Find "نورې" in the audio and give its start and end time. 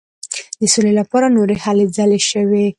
1.35-1.55